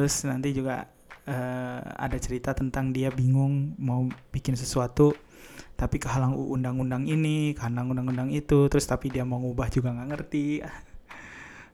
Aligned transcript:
terus 0.00 0.24
nanti 0.24 0.56
juga 0.56 0.88
uh, 1.28 1.80
ada 2.00 2.16
cerita 2.16 2.56
tentang 2.56 2.88
dia 2.88 3.12
bingung 3.12 3.76
mau 3.76 4.08
bikin 4.32 4.56
sesuatu 4.56 5.12
tapi 5.76 6.00
kehalang 6.00 6.32
undang-undang 6.32 7.04
ini 7.04 7.52
kehalang 7.52 7.92
undang-undang 7.92 8.32
itu 8.32 8.64
terus 8.72 8.88
tapi 8.88 9.12
dia 9.12 9.28
mau 9.28 9.36
ngubah 9.44 9.68
juga 9.68 9.92
nggak 9.92 10.08
ngerti. 10.08 10.46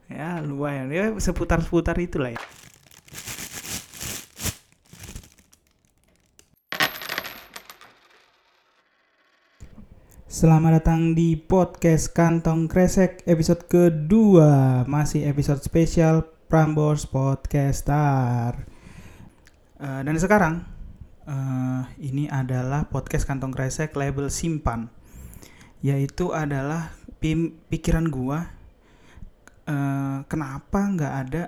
Ya 0.07 0.39
lumayan. 0.39 0.87
Ya 0.91 1.11
seputar-seputar 1.19 1.99
itulah 1.99 2.31
ya. 2.35 2.43
Selamat 10.31 10.79
datang 10.79 11.19
di 11.19 11.35
podcast 11.35 12.15
Kantong 12.15 12.71
Kresek 12.71 13.27
episode 13.27 13.67
kedua. 13.67 14.87
Masih 14.87 15.27
episode 15.27 15.59
spesial 15.59 16.36
Prambors 16.47 17.11
Podcaster 17.11 18.55
uh, 19.83 20.01
Dan 20.07 20.17
sekarang 20.19 20.63
uh, 21.27 21.83
Ini 21.99 22.31
adalah 22.31 22.87
podcast 22.87 23.27
Kantong 23.27 23.51
Kresek 23.51 23.95
label 23.99 24.31
Simpan 24.31 24.87
Yaitu 25.83 26.31
adalah 26.31 26.95
pikiran 27.71 28.07
gua 28.07 28.47
uh, 29.67 30.23
Kenapa 30.31 30.81
nggak 30.87 31.15
ada 31.27 31.43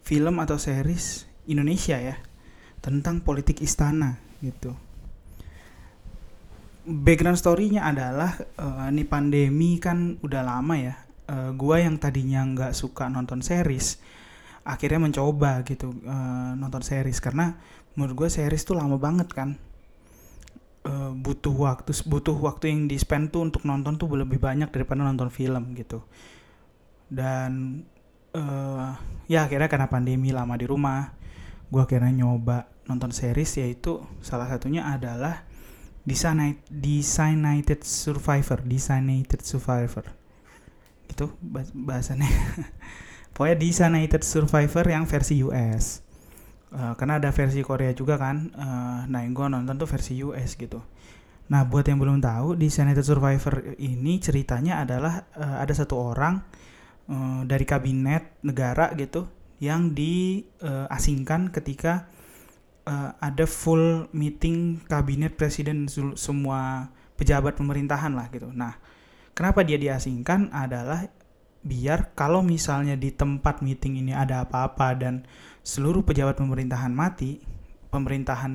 film 0.00 0.40
atau 0.40 0.56
series 0.56 1.28
Indonesia 1.44 2.00
ya 2.00 2.16
Tentang 2.80 3.20
politik 3.20 3.60
istana 3.60 4.16
gitu 4.40 4.72
background 6.90 7.38
story-nya 7.38 7.86
adalah 7.86 8.34
uh, 8.58 8.88
ini 8.88 9.04
pandemi 9.04 9.76
kan 9.76 10.18
udah 10.20 10.42
lama 10.42 10.74
ya. 10.74 10.94
Uh, 11.30 11.54
gua 11.54 11.78
yang 11.78 11.94
tadinya 11.94 12.42
nggak 12.42 12.74
suka 12.74 13.06
nonton 13.06 13.38
series, 13.38 14.02
akhirnya 14.66 14.98
mencoba 14.98 15.62
gitu 15.62 15.94
uh, 16.02 16.58
nonton 16.58 16.82
series 16.82 17.22
karena 17.22 17.54
menurut 17.94 18.26
gue 18.26 18.28
series 18.30 18.66
tuh 18.66 18.74
lama 18.74 18.98
banget 18.98 19.30
kan. 19.30 19.54
Uh, 20.80 21.12
butuh 21.12 21.52
waktu 21.52 21.92
butuh 22.08 22.34
waktu 22.40 22.72
yang 22.72 22.88
di 22.88 22.96
spend 22.96 23.30
tuh 23.30 23.44
untuk 23.44 23.68
nonton 23.68 24.00
tuh 24.00 24.08
lebih 24.16 24.40
banyak 24.40 24.72
daripada 24.72 25.04
nonton 25.04 25.30
film 25.30 25.76
gitu. 25.76 26.02
Dan 27.06 27.84
uh, 28.34 28.90
ya 29.30 29.46
akhirnya 29.46 29.68
karena 29.70 29.86
pandemi 29.86 30.34
lama 30.34 30.58
di 30.58 30.66
rumah, 30.66 31.14
gue 31.70 31.82
akhirnya 31.84 32.24
nyoba 32.24 32.66
nonton 32.90 33.14
series 33.14 33.60
yaitu 33.60 34.02
salah 34.18 34.50
satunya 34.50 34.88
adalah 34.88 35.46
Designated 36.02 37.86
Survivor, 37.86 38.64
Designated 38.64 39.44
Survivor. 39.44 40.19
Itu 41.10 41.34
bahasannya. 41.74 42.30
Pokoknya 43.34 43.56
Designated 43.58 44.22
Survivor 44.22 44.86
yang 44.86 45.04
versi 45.10 45.42
US. 45.42 46.06
Uh, 46.70 46.78
eh, 46.78 46.92
karena 46.94 47.18
ada 47.18 47.34
versi 47.34 47.60
Korea 47.66 47.90
juga 47.90 48.14
kan. 48.14 48.54
Uh, 48.54 49.00
nah, 49.10 49.26
yang 49.26 49.34
gue 49.34 49.46
nonton 49.50 49.74
tuh 49.74 49.90
versi 49.90 50.22
US 50.22 50.54
gitu. 50.54 50.78
Nah, 51.50 51.66
buat 51.66 51.82
yang 51.82 51.98
belum 51.98 52.22
tahu, 52.22 52.54
Designated 52.54 53.02
Survivor 53.02 53.74
ini 53.82 54.22
ceritanya 54.22 54.86
adalah 54.86 55.26
uh, 55.34 55.58
ada 55.58 55.74
satu 55.74 55.98
orang 55.98 56.38
uh, 57.10 57.42
dari 57.42 57.66
kabinet 57.66 58.38
negara 58.46 58.94
gitu 58.94 59.26
yang 59.60 59.92
diasingkan 59.92 61.50
uh, 61.50 61.52
ketika 61.52 62.06
uh, 62.86 63.18
ada 63.18 63.44
full 63.44 64.08
meeting 64.14 64.80
kabinet 64.86 65.36
presiden 65.36 65.90
semua 66.16 66.88
pejabat 67.18 67.58
pemerintahan 67.58 68.14
lah 68.14 68.30
gitu. 68.32 68.48
Nah, 68.54 68.78
kenapa 69.40 69.64
dia 69.64 69.80
diasingkan 69.80 70.52
adalah 70.52 71.08
biar 71.64 72.12
kalau 72.12 72.44
misalnya 72.44 72.92
di 72.92 73.08
tempat 73.08 73.64
meeting 73.64 73.96
ini 73.96 74.12
ada 74.12 74.44
apa-apa 74.44 74.92
dan 74.92 75.24
seluruh 75.64 76.04
pejabat 76.04 76.36
pemerintahan 76.36 76.92
mati, 76.92 77.40
pemerintahan 77.88 78.52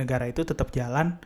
negara 0.00 0.24
itu 0.24 0.40
tetap 0.40 0.72
jalan 0.72 1.20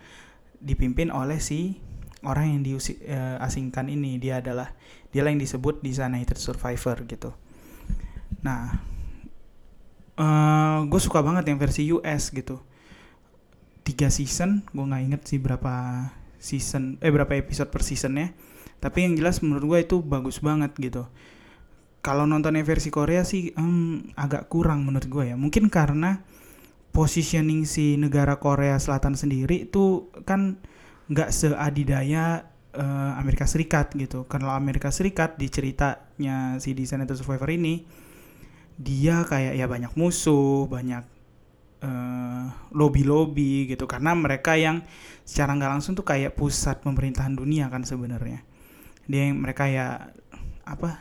dipimpin 0.59 1.15
oleh 1.15 1.39
si 1.39 1.79
orang 2.27 2.59
yang 2.59 2.63
diasingkan 2.67 3.87
eh, 3.87 3.95
ini. 3.95 4.19
Dia 4.19 4.43
adalah 4.43 4.75
dia 5.15 5.23
yang 5.23 5.39
disebut 5.39 5.79
designated 5.79 6.35
survivor 6.35 6.99
gitu. 7.07 7.31
Nah, 8.43 8.83
uh, 10.19 10.27
eh, 10.27 10.79
gue 10.91 10.99
suka 10.99 11.23
banget 11.23 11.47
yang 11.47 11.63
versi 11.63 11.87
US 11.95 12.35
gitu. 12.35 12.59
Tiga 13.87 14.11
season 14.11 14.67
gue 14.75 14.83
nggak 14.83 15.03
inget 15.07 15.23
sih 15.23 15.39
berapa 15.39 16.03
season 16.43 16.99
eh 16.99 17.15
berapa 17.15 17.39
episode 17.39 17.71
per 17.71 17.87
seasonnya 17.87 18.35
tapi 18.79 19.07
yang 19.07 19.15
jelas 19.19 19.43
menurut 19.43 19.65
gue 19.67 19.79
itu 19.87 19.97
bagus 20.03 20.39
banget 20.39 20.75
gitu. 20.79 21.07
Kalau 21.99 22.25
nontonnya 22.31 22.63
versi 22.63 22.95
Korea 22.95 23.27
sih 23.27 23.51
um, 23.59 24.07
agak 24.15 24.47
kurang 24.47 24.87
menurut 24.87 25.11
gue 25.11 25.25
ya. 25.35 25.37
Mungkin 25.37 25.67
karena 25.67 26.23
positioning 26.95 27.67
si 27.67 27.99
negara 27.99 28.39
Korea 28.39 28.79
Selatan 28.79 29.19
sendiri 29.19 29.69
itu 29.69 30.09
kan 30.23 30.63
nggak 31.11 31.31
seadidaya 31.35 32.49
uh, 32.79 33.13
Amerika 33.19 33.51
Serikat 33.51 33.93
gitu. 33.99 34.25
Kalau 34.31 34.55
Amerika 34.55 34.95
Serikat 34.95 35.37
di 35.37 35.51
ceritanya 35.51 36.57
si 36.63 36.73
Designated 36.73 37.19
Survivor 37.19 37.51
ini 37.51 37.83
dia 38.79 39.27
kayak 39.27 39.59
ya 39.59 39.67
banyak 39.67 39.93
musuh, 39.99 40.71
banyak 40.71 41.03
uh, 41.83 42.47
lobby-lobby 42.71 43.75
gitu. 43.75 43.91
Karena 43.91 44.15
mereka 44.15 44.55
yang 44.55 44.87
secara 45.27 45.51
nggak 45.59 45.71
langsung 45.79 45.99
tuh 45.99 46.07
kayak 46.07 46.39
pusat 46.39 46.79
pemerintahan 46.83 47.35
dunia 47.35 47.67
kan 47.67 47.83
sebenarnya. 47.83 48.48
Dia 49.09 49.33
yang 49.33 49.41
mereka 49.41 49.67
ya 49.67 50.13
apa 50.69 51.01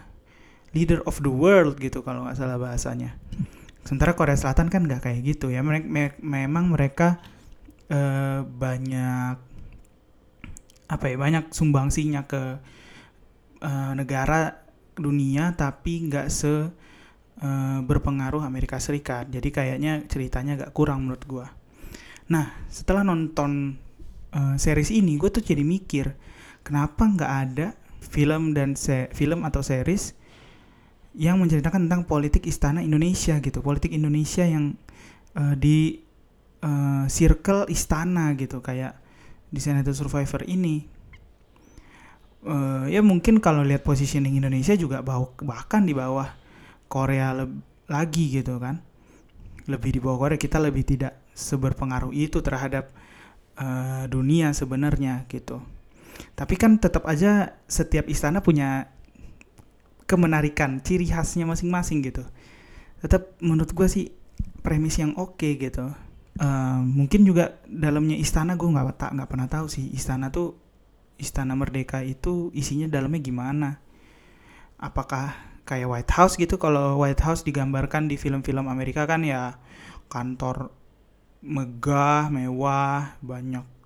leader 0.72 1.04
of 1.04 1.20
the 1.20 1.32
world 1.32 1.76
gitu 1.78 2.02
kalau 2.02 2.24
nggak 2.24 2.40
salah 2.40 2.56
bahasanya. 2.56 3.20
Sementara 3.84 4.16
Korea 4.16 4.36
Selatan 4.40 4.72
kan 4.72 4.84
nggak 4.88 5.04
kayak 5.04 5.20
gitu 5.24 5.52
ya. 5.52 5.60
Mereka 5.60 5.86
me 5.88 6.16
memang 6.24 6.72
mereka 6.72 7.20
uh, 7.92 8.44
banyak 8.48 9.36
apa 10.88 11.06
ya 11.12 11.16
banyak 11.20 11.52
sumbangsinya 11.52 12.24
ke 12.24 12.44
uh, 13.60 13.92
negara 13.92 14.64
dunia 14.96 15.52
tapi 15.54 16.08
nggak 16.08 16.28
se 16.32 16.48
uh, 16.48 17.80
berpengaruh 17.84 18.44
Amerika 18.44 18.80
Serikat. 18.80 19.30
Jadi 19.30 19.50
kayaknya 19.52 20.04
ceritanya 20.08 20.58
agak 20.64 20.72
kurang 20.74 21.06
menurut 21.06 21.24
gue. 21.28 21.48
Nah, 22.28 22.52
setelah 22.68 23.08
nonton 23.08 23.80
uh, 24.36 24.56
series 24.60 24.92
ini, 24.92 25.16
gue 25.16 25.32
tuh 25.32 25.40
jadi 25.40 25.64
mikir, 25.64 26.12
kenapa 26.60 27.08
nggak 27.08 27.34
ada 27.48 27.68
film 28.02 28.56
dan 28.56 28.78
se 28.78 29.10
film 29.14 29.44
atau 29.44 29.62
series 29.62 30.16
yang 31.18 31.42
menceritakan 31.42 31.90
tentang 31.90 32.06
politik 32.06 32.46
istana 32.46 32.86
Indonesia 32.86 33.42
gitu, 33.42 33.66
politik 33.66 33.90
Indonesia 33.90 34.46
yang 34.46 34.78
uh, 35.34 35.58
di 35.58 35.98
uh, 36.62 37.10
circle 37.10 37.66
istana 37.74 38.38
gitu, 38.38 38.62
kayak 38.62 38.94
di 39.50 39.58
Senator 39.58 39.98
Survivor 39.98 40.46
ini. 40.46 40.86
Uh, 42.46 42.86
ya 42.86 43.02
mungkin 43.02 43.42
kalau 43.42 43.66
lihat 43.66 43.82
positioning 43.82 44.38
Indonesia 44.38 44.78
juga 44.78 45.02
bawah, 45.02 45.34
bahkan 45.42 45.82
di 45.90 45.98
bawah 45.98 46.30
Korea 46.86 47.34
lagi 47.90 48.26
gitu 48.30 48.62
kan. 48.62 48.86
Lebih 49.66 49.98
di 49.98 50.00
bawah 50.00 50.22
Korea 50.22 50.38
kita 50.38 50.62
lebih 50.62 50.86
tidak 50.86 51.18
seberpengaruh 51.34 52.14
itu 52.14 52.46
terhadap 52.46 52.94
uh, 53.58 54.06
dunia 54.06 54.54
sebenarnya 54.54 55.26
gitu 55.34 55.77
tapi 56.34 56.56
kan 56.58 56.78
tetap 56.78 57.06
aja 57.06 57.58
setiap 57.66 58.10
istana 58.10 58.42
punya 58.42 58.90
kemenarikan 60.08 60.80
ciri 60.82 61.10
khasnya 61.10 61.44
masing-masing 61.44 62.02
gitu. 62.02 62.24
Tetap 63.04 63.38
menurut 63.44 63.70
gue 63.76 63.88
sih 63.92 64.06
premis 64.64 64.98
yang 64.98 65.14
oke 65.20 65.38
okay, 65.38 65.60
gitu. 65.60 65.92
Uh, 66.38 66.80
mungkin 66.86 67.26
juga 67.26 67.58
dalamnya 67.66 68.14
istana 68.14 68.54
gue 68.54 68.70
nggak 68.70 68.98
tak 68.98 69.12
nggak 69.18 69.30
pernah 69.30 69.50
tahu 69.50 69.66
sih 69.66 69.90
istana 69.90 70.30
tuh 70.30 70.54
istana 71.18 71.58
merdeka 71.58 72.06
itu 72.06 72.50
isinya 72.56 72.88
dalamnya 72.88 73.22
gimana? 73.22 73.70
Apakah 74.78 75.34
kayak 75.66 75.90
White 75.90 76.14
House 76.14 76.34
gitu? 76.40 76.56
Kalau 76.62 77.02
White 77.02 77.22
House 77.26 77.42
digambarkan 77.44 78.08
di 78.08 78.16
film-film 78.16 78.70
Amerika 78.70 79.10
kan 79.10 79.26
ya 79.26 79.58
kantor 80.08 80.72
megah 81.44 82.32
mewah 82.32 83.20
banyak 83.22 83.77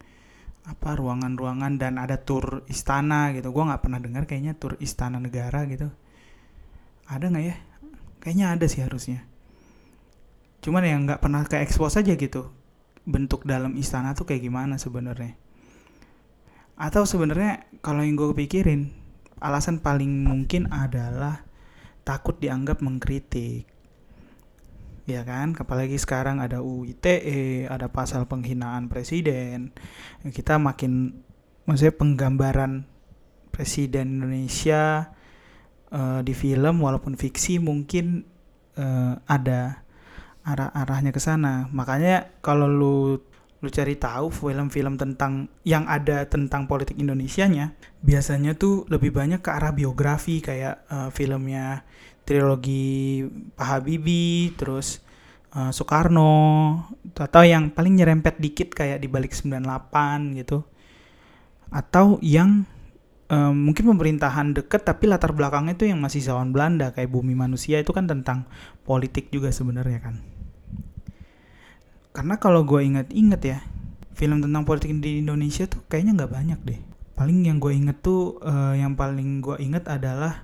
apa 0.61 0.93
ruangan-ruangan 0.93 1.81
dan 1.81 1.97
ada 1.97 2.21
tour 2.21 2.61
istana 2.69 3.33
gitu. 3.33 3.49
Gue 3.49 3.63
nggak 3.65 3.81
pernah 3.81 3.99
dengar 4.01 4.23
kayaknya 4.29 4.53
tour 4.53 4.77
istana 4.77 5.17
negara 5.17 5.65
gitu. 5.65 5.89
Ada 7.09 7.31
nggak 7.31 7.45
ya? 7.45 7.55
Kayaknya 8.21 8.45
ada 8.53 8.65
sih 8.69 8.81
harusnya. 8.85 9.25
Cuman 10.61 10.85
yang 10.85 11.01
nggak 11.09 11.21
pernah 11.23 11.41
ke 11.49 11.57
expose 11.57 11.97
aja 11.97 12.13
gitu 12.13 12.53
bentuk 13.01 13.49
dalam 13.49 13.73
istana 13.79 14.13
tuh 14.13 14.29
kayak 14.29 14.45
gimana 14.45 14.77
sebenarnya. 14.77 15.33
Atau 16.77 17.09
sebenarnya 17.09 17.65
kalau 17.81 18.05
yang 18.05 18.17
gue 18.17 18.33
pikirin 18.37 18.93
alasan 19.41 19.81
paling 19.81 20.21
mungkin 20.21 20.69
adalah 20.69 21.41
takut 22.05 22.37
dianggap 22.37 22.85
mengkritik 22.85 23.70
ya 25.13 25.27
kan 25.27 25.53
apalagi 25.57 25.99
sekarang 25.99 26.39
ada 26.39 26.63
UU 26.63 26.95
ITE 26.95 27.67
ada 27.67 27.91
pasal 27.91 28.25
penghinaan 28.25 28.87
presiden 28.87 29.75
kita 30.31 30.55
makin 30.55 31.21
maksudnya 31.67 31.93
penggambaran 31.93 32.87
presiden 33.51 34.23
Indonesia 34.23 35.11
uh, 35.91 36.19
di 36.23 36.33
film 36.33 36.81
walaupun 36.81 37.19
fiksi 37.19 37.59
mungkin 37.59 38.25
uh, 38.79 39.19
ada 39.27 39.83
arah-arahnya 40.41 41.13
ke 41.13 41.21
sana. 41.21 41.69
Makanya 41.69 42.41
kalau 42.41 42.65
lu 42.65 42.97
lu 43.61 43.69
cari 43.69 43.93
tahu 43.93 44.33
film-film 44.33 44.97
tentang 44.97 45.45
yang 45.61 45.85
ada 45.85 46.25
tentang 46.25 46.65
politik 46.65 46.97
Indonesia-nya, 46.97 47.77
biasanya 48.01 48.57
tuh 48.57 48.89
lebih 48.89 49.13
banyak 49.13 49.37
ke 49.37 49.53
arah 49.53 49.69
biografi 49.69 50.41
kayak 50.41 50.89
uh, 50.89 51.13
filmnya 51.13 51.85
trilogi 52.31 53.27
Pak 53.59 53.67
Habibie, 53.67 54.55
terus 54.55 55.03
uh, 55.51 55.75
Soekarno, 55.75 56.31
atau 57.11 57.43
yang 57.43 57.75
paling 57.75 57.99
nyerempet 57.99 58.39
dikit 58.39 58.71
kayak 58.71 59.03
di 59.03 59.11
balik 59.11 59.35
98 59.35 60.39
gitu. 60.39 60.63
Atau 61.67 62.23
yang 62.23 62.63
uh, 63.31 63.53
mungkin 63.55 63.87
pemerintahan 63.95 64.51
deket 64.51 64.83
tapi 64.83 65.07
latar 65.07 65.31
belakangnya 65.31 65.79
itu 65.79 65.87
yang 65.87 66.03
masih 66.03 66.19
zaman 66.19 66.51
Belanda 66.51 66.91
kayak 66.91 67.07
Bumi 67.07 67.33
Manusia 67.33 67.79
itu 67.79 67.95
kan 67.95 68.05
tentang 68.05 68.45
politik 68.83 69.31
juga 69.31 69.49
sebenarnya 69.55 69.99
kan 70.03 70.19
karena 72.11 72.35
kalau 72.35 72.67
gue 72.67 72.83
inget-inget 72.83 73.41
ya 73.47 73.59
film 74.11 74.43
tentang 74.43 74.67
politik 74.67 74.91
di 74.99 75.23
Indonesia 75.23 75.63
tuh 75.63 75.79
kayaknya 75.87 76.23
nggak 76.23 76.31
banyak 76.35 76.59
deh 76.67 76.79
paling 77.15 77.47
yang 77.47 77.63
gue 77.63 77.71
inget 77.71 78.03
tuh 78.03 78.35
uh, 78.43 78.75
yang 78.75 78.99
paling 78.99 79.39
gue 79.39 79.55
inget 79.63 79.87
adalah 79.87 80.43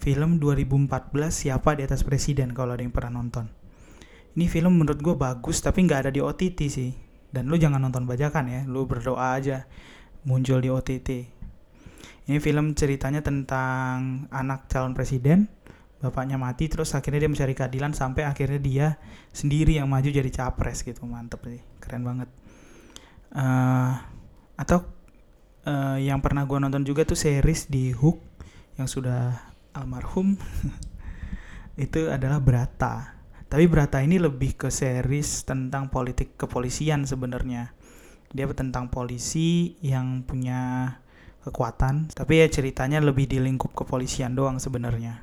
film 0.00 0.38
2014 0.42 0.88
siapa 1.30 1.76
di 1.76 1.82
atas 1.84 2.04
presiden 2.04 2.52
kalau 2.52 2.76
ada 2.76 2.82
yang 2.82 2.94
pernah 2.94 3.20
nonton. 3.20 3.48
Ini 4.36 4.46
film 4.52 4.76
menurut 4.76 5.00
gue 5.00 5.16
bagus 5.16 5.64
tapi 5.64 5.84
nggak 5.84 6.08
ada 6.08 6.10
di 6.12 6.20
OTT 6.20 6.60
sih. 6.68 6.92
Dan 7.32 7.48
lu 7.48 7.56
jangan 7.60 7.82
nonton 7.82 8.08
bajakan 8.08 8.48
ya 8.48 8.60
lu 8.64 8.88
berdoa 8.88 9.36
aja 9.36 9.68
muncul 10.24 10.62
di 10.62 10.72
OTT 10.72 11.36
ini 12.26 12.42
film 12.42 12.74
ceritanya 12.74 13.22
tentang 13.22 14.26
anak 14.34 14.66
calon 14.66 14.98
presiden 14.98 15.46
bapaknya 16.02 16.36
mati 16.36 16.66
terus 16.66 16.92
akhirnya 16.92 17.24
dia 17.26 17.30
mencari 17.30 17.54
keadilan 17.54 17.94
sampai 17.94 18.26
akhirnya 18.26 18.60
dia 18.60 18.86
sendiri 19.30 19.78
yang 19.78 19.86
maju 19.86 20.10
jadi 20.10 20.28
capres 20.28 20.82
gitu. 20.82 21.06
Mantep 21.06 21.40
sih 21.46 21.62
keren 21.78 22.02
banget. 22.02 22.28
Uh, 23.30 23.94
atau 24.58 24.82
uh, 25.70 25.98
yang 26.02 26.18
pernah 26.18 26.42
gue 26.42 26.58
nonton 26.58 26.82
juga 26.82 27.06
tuh 27.06 27.16
series 27.16 27.70
di 27.70 27.94
Hook 27.94 28.18
yang 28.74 28.90
sudah 28.90 29.54
almarhum 29.76 30.40
itu 31.84 32.08
adalah 32.08 32.40
Brata. 32.40 33.20
Tapi 33.46 33.64
Brata 33.70 34.02
ini 34.02 34.18
lebih 34.18 34.58
ke 34.58 34.68
series 34.72 35.46
tentang 35.46 35.92
politik 35.92 36.34
kepolisian 36.34 37.06
sebenarnya. 37.06 37.76
Dia 38.32 38.48
tentang 38.50 38.90
polisi 38.90 39.78
yang 39.84 40.26
punya 40.26 40.90
kekuatan 41.46 42.10
tapi 42.10 42.42
ya 42.42 42.50
ceritanya 42.50 42.98
lebih 42.98 43.30
di 43.30 43.38
lingkup 43.38 43.70
kepolisian 43.76 44.34
doang 44.34 44.58
sebenarnya. 44.58 45.22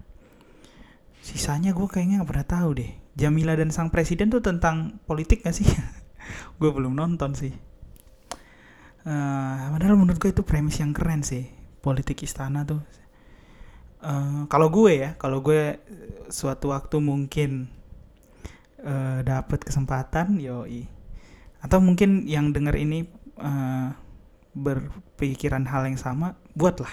Sisanya 1.19 1.75
gue 1.75 1.87
kayaknya 1.89 2.23
nggak 2.23 2.29
pernah 2.31 2.47
tahu 2.47 2.69
deh. 2.79 2.91
Jamila 3.13 3.53
dan 3.59 3.69
sang 3.69 3.91
presiden 3.91 4.31
tuh 4.31 4.41
tentang 4.41 4.97
politik 5.05 5.45
gak 5.45 5.53
sih? 5.53 5.69
Gue 6.59 6.73
belum 6.73 6.97
nonton 6.97 7.37
sih. 7.37 7.53
Uh, 9.05 9.69
padahal 9.69 9.99
menurut 9.99 10.17
gue 10.17 10.33
itu 10.33 10.41
premis 10.41 10.81
yang 10.81 10.97
keren 10.97 11.21
sih. 11.21 11.45
Politik 11.83 12.25
istana 12.25 12.65
tuh 12.65 12.81
uh, 14.03 14.45
kalau 14.51 14.67
gue 14.67 14.99
ya 14.99 15.09
kalau 15.15 15.39
gue 15.39 15.79
suatu 16.27 16.75
waktu 16.75 16.99
mungkin 16.99 17.71
uh, 18.83 19.23
dapet 19.23 19.63
kesempatan 19.63 20.37
yoi. 20.37 20.85
Atau 21.63 21.79
mungkin 21.79 22.27
yang 22.27 22.51
denger 22.51 22.75
ini 22.75 23.07
uh, 23.39 23.95
berpikiran 24.53 25.63
hal 25.65 25.87
yang 25.87 25.97
sama 25.97 26.35
buatlah. 26.53 26.91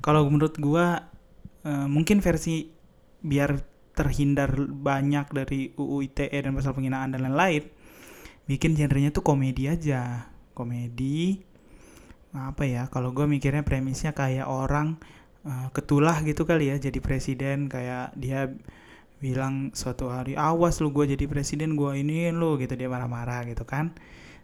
Kalau 0.00 0.30
menurut 0.30 0.54
gue 0.56 0.86
uh, 1.66 1.86
mungkin 1.90 2.22
versi 2.22 2.70
biar 3.24 3.58
terhindar 3.94 4.54
banyak 4.68 5.26
dari 5.30 5.70
UU 5.74 6.10
ITE 6.10 6.34
dan 6.34 6.52
pasal 6.54 6.74
penghinaan 6.74 7.14
dan 7.14 7.22
lain-lain 7.26 7.62
bikin 8.44 8.76
genrenya 8.76 9.10
tuh 9.10 9.24
komedi 9.24 9.70
aja. 9.70 10.28
Komedi 10.54 11.42
apa 12.34 12.66
ya 12.66 12.90
kalau 12.90 13.14
gue 13.14 13.30
mikirnya 13.30 13.62
premisnya 13.62 14.10
kayak 14.10 14.50
orang 14.50 14.98
uh, 15.46 15.68
ketulah 15.70 16.20
gitu 16.26 16.48
kali 16.48 16.72
ya 16.72 16.76
jadi 16.80 16.98
presiden. 16.98 17.68
Kayak 17.70 18.16
dia 18.18 18.50
bilang 19.22 19.72
suatu 19.72 20.12
hari 20.12 20.36
awas 20.36 20.82
lu 20.84 20.92
gue 20.92 21.16
jadi 21.16 21.24
presiden 21.30 21.78
gue 21.78 21.92
ini 22.00 22.32
lu 22.34 22.58
gitu. 22.60 22.74
Dia 22.74 22.90
marah-marah 22.90 23.46
gitu 23.48 23.62
kan. 23.68 23.94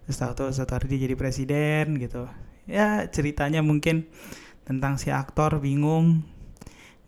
Terus 0.07 0.17
tahu-tahu 0.21 0.49
suatu 0.55 0.73
hari 0.77 0.87
dia 0.93 1.11
jadi 1.11 1.17
presiden 1.19 1.99
gitu. 1.99 2.29
Ya 2.71 3.09
ceritanya 3.11 3.61
mungkin 3.61 4.07
tentang 4.63 5.01
si 5.01 5.11
aktor 5.11 5.59
bingung 5.59 6.23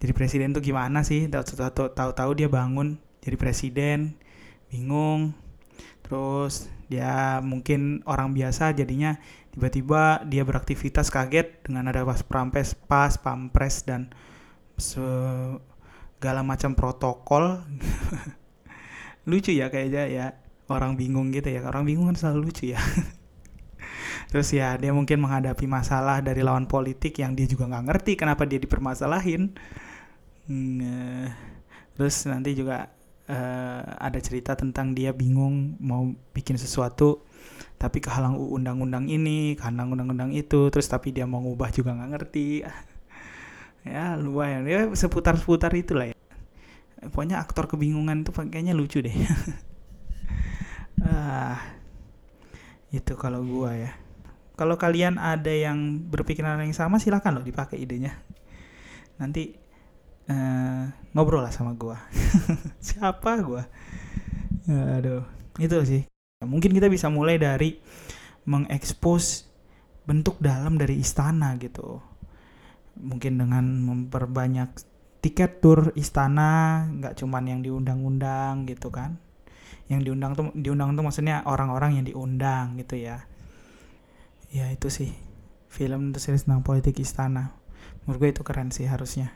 jadi 0.02 0.10
presiden 0.18 0.50
tuh 0.50 0.66
gimana 0.66 1.06
sih? 1.06 1.30
Tahu-tahu 1.30 2.30
dia 2.34 2.50
bangun 2.50 2.98
jadi 3.22 3.38
presiden 3.38 4.18
bingung. 4.66 5.30
Terus 6.02 6.66
dia 6.90 7.38
mungkin 7.40 8.02
orang 8.04 8.34
biasa 8.34 8.74
jadinya 8.74 9.16
tiba-tiba 9.52 10.24
dia 10.24 10.42
beraktivitas 10.42 11.12
kaget 11.12 11.60
dengan 11.68 11.92
ada 11.92 12.02
pas 12.08 12.24
prampes 12.24 12.72
pas 12.72 13.12
pampres 13.20 13.84
dan 13.84 14.08
segala 14.80 16.40
macam 16.42 16.72
protokol. 16.72 17.60
Lucu 19.30 19.54
ya 19.54 19.70
kayaknya 19.70 20.04
ya 20.08 20.26
orang 20.72 20.96
bingung 20.96 21.30
gitu 21.30 21.52
ya. 21.52 21.68
Orang 21.68 21.86
bingung 21.86 22.10
kan 22.10 22.16
selalu 22.18 22.50
lucu 22.50 22.74
ya. 22.74 22.80
Terus 24.32 24.48
ya 24.50 24.74
dia 24.80 24.90
mungkin 24.90 25.20
menghadapi 25.22 25.68
masalah 25.68 26.24
dari 26.24 26.40
lawan 26.42 26.66
politik 26.66 27.20
yang 27.20 27.36
dia 27.36 27.46
juga 27.46 27.68
nggak 27.68 27.84
ngerti 27.86 28.12
kenapa 28.16 28.48
dia 28.48 28.58
dipermasalahin. 28.58 29.52
Terus 31.94 32.14
nanti 32.26 32.50
juga 32.56 32.90
uh, 33.28 33.82
ada 34.00 34.18
cerita 34.18 34.56
tentang 34.58 34.96
dia 34.96 35.12
bingung 35.14 35.76
mau 35.78 36.10
bikin 36.32 36.56
sesuatu 36.58 37.22
tapi 37.82 37.98
kehalang 37.98 38.38
undang-undang 38.38 39.10
ini, 39.10 39.58
kehalang 39.58 39.90
undang-undang 39.90 40.30
itu, 40.30 40.70
terus 40.70 40.86
tapi 40.86 41.10
dia 41.10 41.26
mau 41.26 41.42
ngubah 41.42 41.74
juga 41.74 41.98
nggak 41.98 42.10
ngerti. 42.14 42.62
ya 43.90 44.14
lumayan 44.14 44.62
ya 44.70 44.86
seputar-seputar 44.94 45.74
itulah 45.74 46.14
ya. 46.14 46.16
Pokoknya 47.10 47.42
aktor 47.42 47.66
kebingungan 47.66 48.22
itu 48.22 48.30
kayaknya 48.30 48.78
lucu 48.78 49.02
deh. 49.02 49.10
ah, 51.10 51.58
itu 52.94 53.18
kalau 53.18 53.42
gua 53.42 53.74
ya. 53.74 53.90
Kalau 54.54 54.78
kalian 54.78 55.18
ada 55.18 55.50
yang 55.50 55.98
berpikiran 56.06 56.62
yang 56.62 56.70
sama 56.70 57.02
silahkan 57.02 57.34
loh 57.34 57.42
dipakai 57.42 57.82
idenya. 57.82 58.14
Nanti 59.18 59.58
uh, 60.30 60.84
ngobrol 61.16 61.42
lah 61.42 61.52
sama 61.54 61.74
gue 61.74 61.96
siapa 62.86 63.40
gue 63.42 63.62
aduh 64.70 65.26
itu 65.58 65.76
sih 65.84 66.02
mungkin 66.44 66.74
kita 66.74 66.90
bisa 66.90 67.08
mulai 67.08 67.38
dari 67.38 67.78
mengekspos 68.46 69.46
bentuk 70.02 70.38
dalam 70.42 70.78
dari 70.78 70.98
istana 70.98 71.54
gitu. 71.58 72.02
Mungkin 72.98 73.38
dengan 73.38 73.64
memperbanyak 73.64 74.70
tiket 75.22 75.62
tur 75.62 75.94
istana 75.94 76.82
nggak 76.90 77.14
cuman 77.22 77.44
yang 77.46 77.60
diundang-undang 77.62 78.66
gitu 78.66 78.90
kan. 78.90 79.16
Yang 79.86 80.10
diundang 80.10 80.32
tuh 80.34 80.44
diundang 80.58 80.98
tuh 80.98 81.04
maksudnya 81.06 81.46
orang-orang 81.46 82.02
yang 82.02 82.04
diundang 82.06 82.74
gitu 82.82 82.98
ya. 82.98 83.22
Ya 84.52 84.68
itu 84.68 84.90
sih 84.92 85.14
film 85.72 86.12
itu 86.12 86.18
series 86.20 86.44
tentang 86.44 86.66
politik 86.66 86.98
istana. 86.98 87.54
Menurut 88.04 88.18
gue 88.18 88.30
itu 88.34 88.42
keren 88.42 88.74
sih 88.74 88.84
harusnya. 88.90 89.30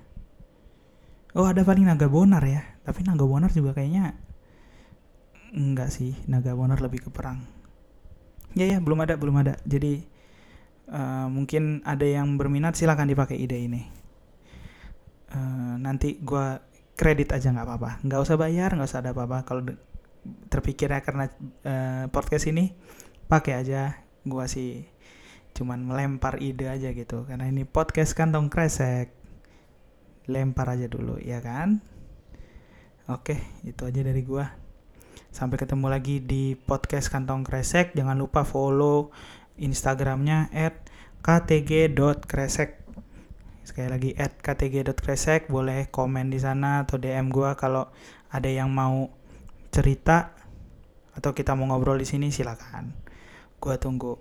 Oh 1.39 1.47
ada 1.47 1.63
paling 1.63 1.87
naga 1.87 2.11
bonar 2.11 2.43
ya. 2.43 2.67
Tapi 2.83 3.07
naga 3.07 3.25
bonar 3.25 3.55
juga 3.55 3.73
kayaknya 3.73 4.26
enggak 5.57 5.89
sih 5.89 6.13
naga 6.29 6.53
bonar 6.53 6.79
lebih 6.85 7.09
ke 7.09 7.11
perang. 7.11 7.49
Ya 8.53 8.69
ya 8.69 8.79
belum 8.79 9.01
ada 9.03 9.17
belum 9.17 9.41
ada. 9.41 9.57
Jadi 9.65 10.05
uh, 10.93 11.27
mungkin 11.33 11.81
ada 11.83 12.05
yang 12.05 12.37
berminat 12.37 12.77
silakan 12.77 13.09
dipakai 13.09 13.41
ide 13.41 13.57
ini. 13.57 13.83
Uh, 15.33 15.81
nanti 15.81 16.21
gue 16.21 16.61
kredit 16.95 17.33
aja 17.33 17.51
nggak 17.51 17.67
apa-apa. 17.67 17.91
Nggak 18.05 18.21
usah 18.21 18.37
bayar 18.37 18.77
nggak 18.77 18.89
usah 18.89 19.01
ada 19.01 19.17
apa-apa. 19.17 19.49
Kalau 19.49 19.65
terpikir 20.53 20.93
ya 20.93 21.01
karena 21.01 21.33
uh, 21.65 22.05
podcast 22.13 22.47
ini 22.53 22.77
pakai 23.27 23.65
aja. 23.65 23.97
Gue 24.23 24.45
sih 24.47 24.85
cuman 25.57 25.81
melempar 25.81 26.37
ide 26.45 26.69
aja 26.69 26.93
gitu. 26.93 27.25
Karena 27.25 27.49
ini 27.49 27.65
podcast 27.65 28.13
kantong 28.13 28.53
kresek. 28.53 29.17
Lempar 30.29 30.69
aja 30.77 30.85
dulu 30.85 31.17
ya 31.23 31.41
kan? 31.41 31.81
Oke 33.07 33.39
itu 33.63 33.87
aja 33.87 34.03
dari 34.03 34.27
gua 34.27 34.66
sampai 35.37 35.61
ketemu 35.61 35.93
lagi 35.93 36.25
di 36.25 36.57
podcast 36.57 37.13
kantong 37.13 37.45
kresek. 37.45 37.93
Jangan 37.93 38.17
lupa 38.17 38.49
follow 38.49 39.13
instagramnya 39.61 40.49
at 40.49 40.89
ktg.kresek 41.21 42.81
sekali 43.61 43.89
lagi 43.93 44.11
at 44.17 44.41
ktg.kresek 44.41 45.53
boleh 45.53 45.93
komen 45.93 46.33
di 46.33 46.41
sana 46.41 46.89
atau 46.89 46.97
dm 46.97 47.29
gua 47.29 47.53
kalau 47.53 47.93
ada 48.33 48.49
yang 48.49 48.73
mau 48.73 49.13
cerita 49.69 50.33
atau 51.13 51.37
kita 51.37 51.53
mau 51.53 51.69
ngobrol 51.69 52.01
di 52.01 52.09
sini 52.09 52.33
silakan. 52.33 52.97
Gua 53.61 53.77
tunggu 53.77 54.17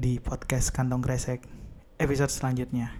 di 0.00 0.16
podcast 0.16 0.72
kantong 0.72 1.04
kresek 1.04 1.44
episode 2.00 2.32
selanjutnya 2.32 2.96